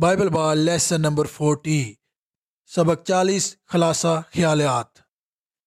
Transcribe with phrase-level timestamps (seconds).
[0.00, 1.94] Bible بال lesson number forty,
[2.66, 4.86] سبق چالیس، خلاصہ، خیالات۔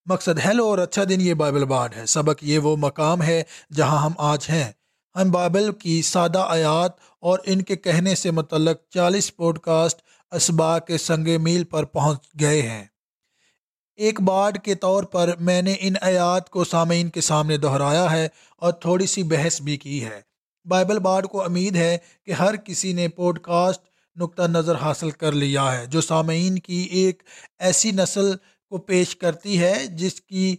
[0.05, 3.97] مقصد ہیلو اور اچھا دن یہ بائبل بارڈ ہے۔ سبق یہ وہ مقام ہے جہاں
[3.97, 4.71] ہم آج ہیں۔
[5.15, 10.01] ہم بائبل کی سادہ آیات اور ان کے کہنے سے متعلق چالیس پوڈ کاسٹ
[10.31, 12.85] اسبا کے سنگ میل پر پہنچ گئے ہیں۔
[13.95, 18.27] ایک بارڈ کے طور پر میں نے ان آیات کو سامعین کے سامنے دہرایا ہے
[18.57, 20.21] اور تھوڑی سی بحث بھی کی ہے۔
[20.65, 25.31] بائبل بارڈ کو امید ہے کہ ہر کسی نے پوڈ کاسٹ نقطہ نظر حاصل کر
[25.31, 27.23] لیا ہے، جو سامعین کی ایک
[27.59, 28.35] ایسی نسل
[28.69, 30.55] کو پیش کرتی ہے، جس کی،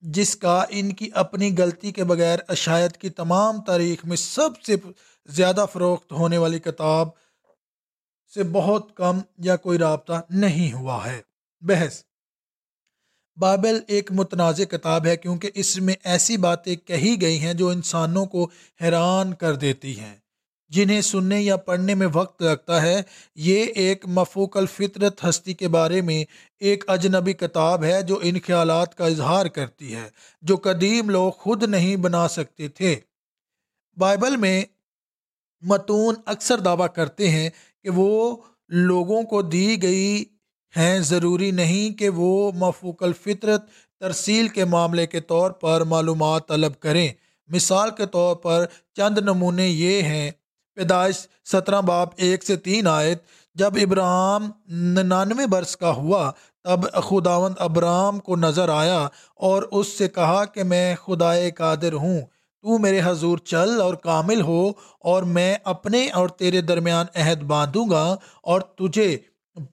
[0.00, 4.76] جس کا ان کی اپنی غلطی کے بغیر اشاعت کی تمام تاریخ میں سب سے
[5.28, 7.08] زیادہ فروخت ہونے والی کتاب
[8.34, 11.20] سے بہت کم یا کوئی رابطہ نہیں ہوا ہے۔
[11.60, 12.02] بحث
[13.36, 18.26] بائبل ایک متنازع کتاب ہے کیونکہ اس میں ایسی باتیں کہی گئی ہیں جو انسانوں
[18.26, 18.48] کو
[18.82, 20.16] حیران کر دیتی ہیں۔
[20.70, 23.02] جنہیں سننے یا پڑھنے میں وقت لگتا ہے،
[23.34, 26.24] یہ ایک مفوق الفطرت ہستی کے بارے میں
[26.58, 30.08] ایک اجنبی کتاب ہے جو ان خیالات کا اظہار کرتی ہے،
[30.42, 32.96] جو قدیم لوگ خود نہیں بنا سکتے تھے۔
[33.96, 34.64] بائبل میں
[35.60, 37.50] متون اکثر دعویٰ کرتے ہیں
[37.82, 38.36] کہ وہ
[38.68, 40.24] لوگوں کو دی گئی
[40.76, 43.64] ہیں، ضروری نہیں کہ وہ مفوق الفطرت
[44.00, 47.08] ترسیل کے معاملے کے طور پر معلومات طلب کریں۔
[47.48, 50.30] مثال کے طور پر چند نمونے یہ ہیں۔
[50.80, 51.16] پیدائش
[51.52, 53.22] سترہ باپ ایک سے تین آیت،
[53.54, 56.32] جب ابراہم ننانوے برس کا ہوا،
[56.64, 62.20] تب خداوند ابرام کو نظر آیا اور اس سے کہا کہ میں خدائے قادر ہوں،
[62.62, 64.70] تو میرے حضور چل اور کامل ہو
[65.00, 69.16] اور میں اپنے اور تیرے درمیان عہد باندھوں گا اور تجھے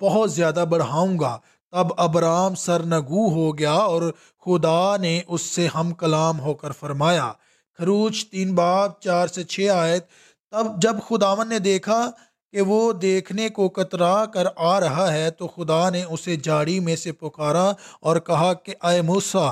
[0.02, 1.38] بہت زیادہ بڑھاؤں گا۔
[1.72, 4.02] تب ابرام سرنگو ہو گیا اور
[4.46, 7.32] خدا نے اس سے ہم کلام ہو کر فرمایا۔
[7.80, 10.06] خروچ تین باپ چار سے چھ آیت
[10.52, 12.12] تب جب خداون نے دیکھا
[12.52, 16.96] کہ وہ دیکھنے کو کترا کر آ رہا ہے تو خدا نے اسے جاڑی میں
[16.96, 19.48] سے پکارا اور کہا کہ اے موسا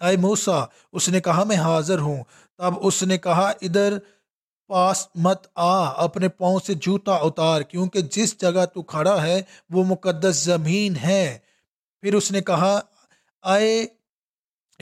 [0.00, 2.24] اے موسا اس نے کہا میں حاضر ہوں۔
[2.58, 3.98] تب اس نے کہا، ادھر
[4.68, 9.84] پاس مت آ، اپنے پاؤں سے جوتا اتار، کیونکہ جس جگہ تو کھڑا ہے وہ
[9.84, 11.38] مقدس زمین ہے۔
[12.00, 12.80] پھر اس نے کہا
[13.42, 13.86] آئے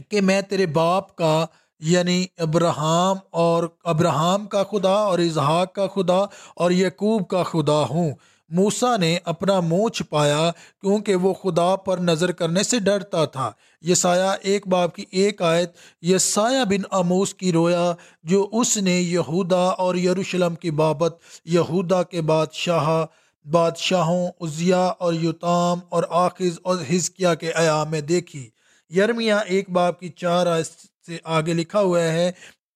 [0.08, 1.46] کہ میں تیرے باپ کا
[1.80, 6.18] یعنی ابراہم اور ابراہم کا خدا اور اظہاق کا خدا
[6.56, 8.10] اور یقوب کا خدا ہوں۔
[8.48, 10.50] موسا نے اپنا منہ چھپایا
[10.80, 13.50] کیونکہ وہ خدا پر نظر کرنے سے ڈرتا تھا۔
[13.82, 15.72] یہ سایہ ایک باپ کی ایک آیت
[16.02, 22.02] یہ سایہ بن اموس کی رویا جو اس نے یہودا اور یروشلم کی بابت، یہودا
[22.02, 23.06] کے بادشاہ،
[23.50, 28.50] بادشاہوں عزیہ اور یوتام اور آخذ اور ہزکیہ کے ایام میں دیکھی۔
[28.96, 30.66] یرمیا ایک باپ کی چار آیت
[31.08, 32.30] سے آگے لکھا ہوا ہے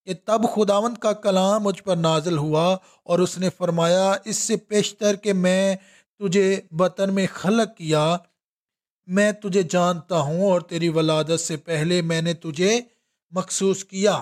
[0.07, 2.65] کہ تب خداوند کا کلام مجھ پر نازل ہوا
[3.03, 5.75] اور اس نے فرمایا، اس سے پیشتر کہ میں
[6.19, 8.05] تجھے بطن میں خلق کیا،
[9.07, 12.79] میں تجھے جانتا ہوں اور تیری ولادت سے پہلے میں نے تجھے
[13.33, 14.13] مخصوص کیا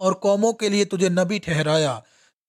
[0.00, 1.98] اور قوموں کے لیے تجھے نبی ٹھہرایا۔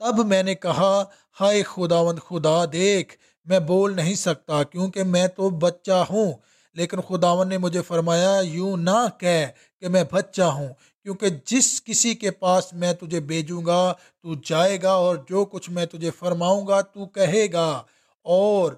[0.02, 0.94] تب میں نے کہا،
[1.40, 3.16] ہائے خداوند، خدا دیکھ،
[3.47, 6.31] میں بول نہیں سکتا کیونکہ میں تو بچہ ہوں،
[6.75, 9.46] لیکن خداون نے مجھے فرمایا، یوں نہ کہہ
[9.83, 10.67] کہ میں بچہ ہوں،
[11.03, 15.69] کیونکہ جس کسی کے پاس میں تجھے بھیجوں گا، تو جائے گا اور جو کچھ
[15.69, 17.83] میں تجھے فرماؤں گا، تو کہے گا۔
[18.23, 18.71] اور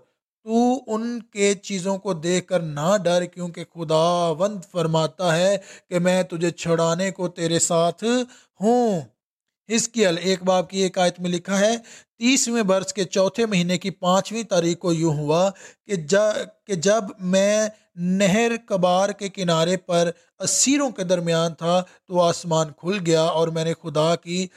[0.44, 5.58] تو ان کے چیزوں کو دیکھ کر نہ ڈر، کیونکہ خدا وند فرماتا ہے
[5.90, 8.04] کہ میں تجھے چھڑانے کو تیرے ساتھ
[8.62, 9.02] ہوں۔
[9.70, 11.76] ہسکیل، ایک باب کی ایک آیت میں لکھا ہے،
[12.18, 15.50] تیسویں برس کے چوتھے مہینے کی پانچویں تاریخ کو یوں ہوا
[15.88, 20.10] کہ جب میں نہر کبار کے کنارے پر
[20.40, 24.48] اسیروں کے درمیان تھا تو آسمان کھل گیا اور میں نے خدا کی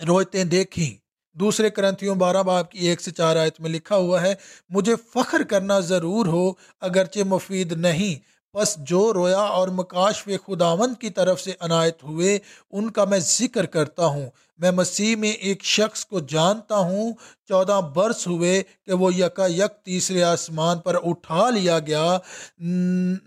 [0.00, 0.90] رویتیں دیکھیں۔
[1.36, 4.34] دوسرے کرنتھیوں بارہ باب کی ایک سے چار آیت میں لکھا ہوا ہے،
[4.70, 8.14] مجھے فخر کرنا ضرور ہو اگرچہ مفید نہیں۔
[8.54, 12.38] بس جو رویا اور مکاشف خداوند کی طرف سے عنایت ہوئے،
[12.70, 17.12] ان کا میں ذکر کرتا ہوں۔ میں مسیح میں ایک شخص کو جانتا ہوں۔
[17.48, 22.18] چودہ برس ہوئے کہ وہ یکا یک تیسرے آسمان پر اٹھا لیا گیا۔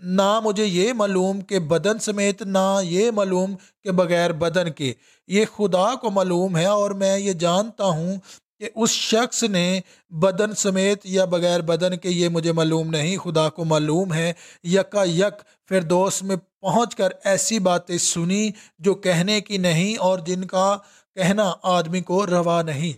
[0.02, 3.54] نہ مجھے یہ معلوم کہ بدن سمیت، نہ یہ معلوم
[3.84, 4.94] کہ بغیر بدن کے۔
[5.26, 8.16] یہ خدا کو معلوم ہے اور میں یہ جانتا ہوں۔
[8.58, 13.48] کہ اس شخص نے بدن سمیت یا بغیر بدن کے یہ مجھے معلوم نہیں، خدا
[13.48, 14.32] کو معلوم ہے
[14.64, 20.44] یکا یک فردوس میں پہنچ کر ایسی باتیں سنی جو کہنے کی نہیں اور جن
[20.44, 20.76] کا
[21.14, 22.92] کہنا آدمی کو روا نہیں۔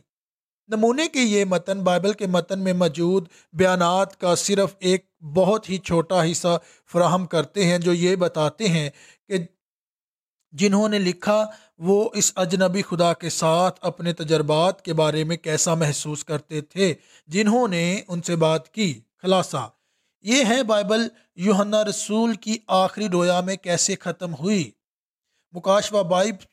[0.69, 5.79] نمونے کے یہ متن بائبل کے متن میں موجود بیانات کا صرف ایک بہت ہی
[5.79, 6.59] چھوٹا حصہ
[6.93, 8.91] فراہم کرتے ہیں جو یہ بتاتے ہیں
[9.29, 9.39] کہ
[10.53, 11.47] جنہوں نے لکھا،
[11.79, 16.95] وہ اس اجنبی خدا کے ساتھ اپنے تجربات کے بارے میں کیسا محسوس کرتے تھے،
[17.27, 19.71] جنہوں نے ان سے بات کی۔ خلاصہ،
[20.23, 24.71] یہ ہے بائبل یوحنا رسول کی آخری رویا میں کیسے ختم ہوئی۔
[25.53, 26.03] مکاشوہ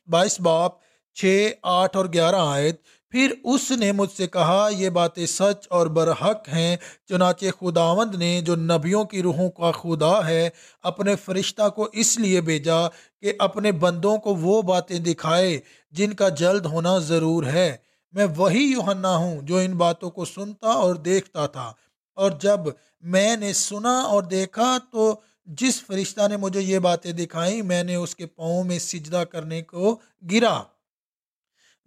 [0.08, 0.72] بائیس باپ
[1.16, 2.82] چھ آٹھ اور گیارہ آیت
[3.18, 6.78] پھر اس نے مجھ سے کہا، یہ باتیں سچ اور برحق ہیں،
[7.10, 10.50] چنانچہ خداوند نے جو نبیوں کی روحوں کا خدا ہے،
[10.84, 12.88] اپنے فرشتہ کو اس لیے بھیجا
[13.22, 15.60] کہ اپنے بندوں کو وہ باتیں دکھائے
[15.92, 17.78] جن کا جلد ہونا ضرور ہے۔
[18.12, 21.74] میں وہی یوہنا ہوں جو ان باتوں کو سنتا اور دیکھتا تھا۔
[22.16, 22.60] اور جب
[23.02, 25.16] میں نے سنا اور دیکھا تو
[25.46, 29.62] جس فرشتہ نے مجھے یہ باتیں دکھائیں، میں نے اس کے پاؤں میں سجدہ کرنے
[29.62, 30.00] کو
[30.32, 30.64] گرا۔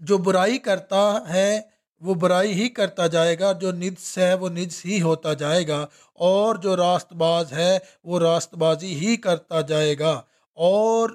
[0.00, 1.60] جو برائی کرتا ہے،
[2.00, 5.86] وہ برائی ہی کرتا جائے گا، جو نجس ہے، وہ نجس ہی ہوتا جائے گا،
[6.14, 10.22] اور جو راست باز ہے، وہ راست بازی ہی کرتا جائے گا،
[10.54, 11.10] اور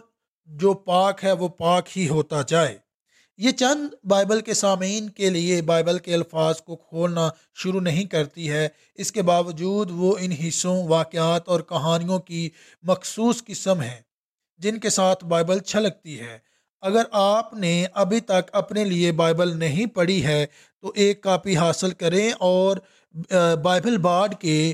[0.45, 2.77] جو پاک ہے، وہ پاک ہی ہوتا جائے۔
[3.37, 8.51] یہ چند بائبل کے سامعین کے لیے، بائبل کے الفاظ کو کھولنا شروع نہیں کرتی
[8.51, 12.49] ہے۔ اس کے باوجود وہ ان حصوں، واقعات اور کہانیوں کی
[12.83, 14.01] مخصوص قسم ہے
[14.57, 16.37] جن کے ساتھ بائبل چھلکتی ہے۔
[16.85, 20.45] اگر آپ نے ابھی تک اپنے لیے بائبل نہیں پڑھی ہے،
[20.83, 22.77] تو ایک کاپی حاصل کریں اور
[23.63, 24.73] بائبل بارڈ کے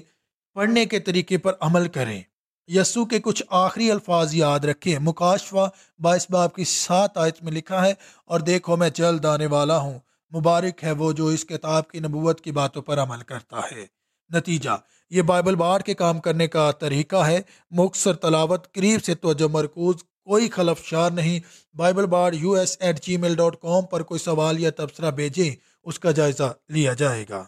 [0.55, 2.21] پڑھنے کے طریقے پر عمل کریں۔
[2.69, 5.69] یسو کے کچھ آخری الفاظ یاد رکھیں۔ مکاشفہ
[5.99, 7.93] بائیس باب کی سات آیت میں لکھا ہے،
[8.25, 9.97] اور دیکھو میں جلد آنے والا ہوں۔
[10.31, 13.85] مبارک ہے وہ جو اس کتاب کی نبوت کی باتوں پر عمل کرتا ہے۔
[14.29, 14.77] نتیجہ،
[15.11, 17.41] یہ بائبل بارڈ کے کام کرنے کا طریقہ ہے۔
[17.71, 21.39] مختصر تلاوت قریب سے توجہ مرکوز کوئی خلف شار نہیں۔
[21.77, 25.99] Bible bar U S at Gmail dot com پر کوئی سوال یا تبصرہ بھیجیں، اس
[25.99, 27.45] کا جائزہ لیا جائے گا۔